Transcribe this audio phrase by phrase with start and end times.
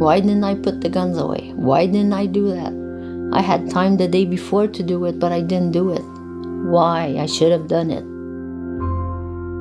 [0.00, 1.52] Why didn't I put the guns away?
[1.54, 2.72] Why didn't I do that?
[3.36, 6.00] I had time the day before to do it, but I didn't do it.
[6.70, 7.18] Why?
[7.18, 8.02] I should have done it.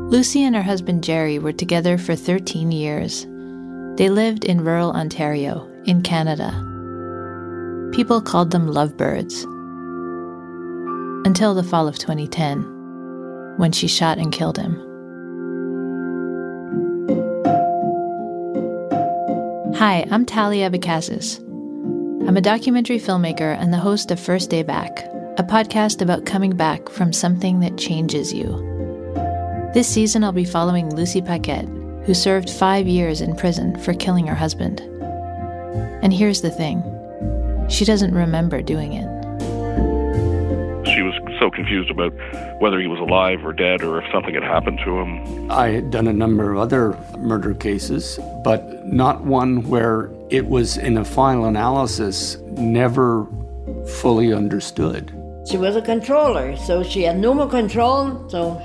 [0.09, 3.25] Lucy and her husband Jerry were together for 13 years.
[3.97, 6.51] They lived in rural Ontario, in Canada.
[7.91, 9.43] People called them lovebirds.
[11.27, 14.88] Until the fall of 2010, when she shot and killed him.
[19.79, 21.39] Hi, I'm Talia Abecassis.
[22.27, 25.05] I'm a documentary filmmaker and the host of First Day Back,
[25.37, 28.49] a podcast about coming back from something that changes you.
[29.73, 31.69] This season, I'll be following Lucy Paquette,
[32.03, 34.81] who served five years in prison for killing her husband.
[36.03, 36.83] And here's the thing
[37.69, 39.07] she doesn't remember doing it.
[40.93, 41.17] She was
[41.49, 42.13] so confused about
[42.61, 45.51] whether he was alive or dead or if something had happened to him.
[45.51, 50.77] I had done a number of other murder cases, but not one where it was
[50.77, 53.25] in a final analysis never
[54.01, 55.11] fully understood.
[55.49, 58.61] She was a controller, so she had no more control, so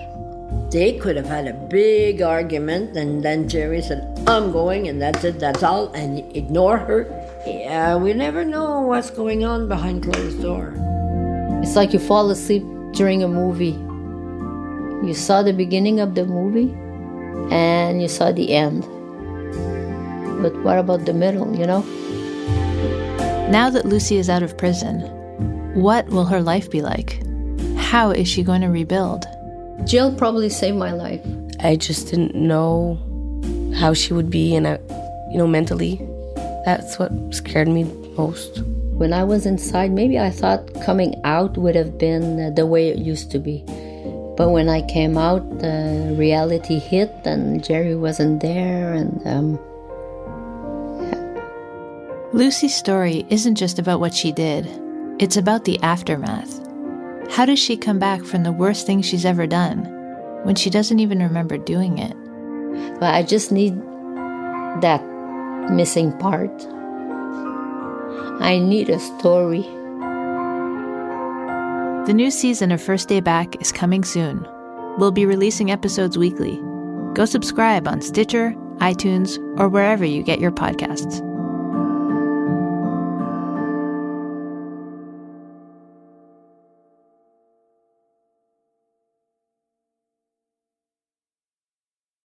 [0.70, 5.24] they could have had a big argument, and then Jerry said, I'm going, and that's
[5.24, 7.06] it, that's all, and ignore her.
[7.46, 10.74] Yeah, we never know what's going on behind closed door.
[11.62, 13.76] It's like you fall asleep during a movie.
[15.06, 16.72] You saw the beginning of the movie
[17.52, 18.82] and you saw the end.
[20.42, 21.82] But what about the middle, you know?
[23.50, 25.00] Now that Lucy is out of prison,
[25.74, 27.20] what will her life be like?
[27.76, 29.26] How is she going to rebuild?
[29.84, 31.20] Jill probably saved my life.
[31.60, 32.98] I just didn't know
[33.76, 34.78] how she would be, and I,
[35.30, 36.00] you know, mentally,
[36.64, 37.84] that's what scared me
[38.16, 38.62] most.
[38.96, 42.98] When I was inside, maybe I thought coming out would have been the way it
[42.98, 43.64] used to be.
[44.36, 49.58] But when I came out, the reality hit, and Jerry wasn't there, and um,
[52.32, 54.68] Lucy's story isn't just about what she did,
[55.20, 56.60] it's about the aftermath.
[57.30, 59.84] How does she come back from the worst thing she's ever done
[60.44, 62.16] when she doesn't even remember doing it?
[63.00, 63.76] Well, I just need
[64.82, 65.02] that
[65.70, 66.50] missing part.
[68.40, 69.62] I need a story.
[72.06, 74.46] The new season of First Day Back is coming soon.
[74.98, 76.60] We'll be releasing episodes weekly.
[77.14, 81.22] Go subscribe on Stitcher, iTunes, or wherever you get your podcasts.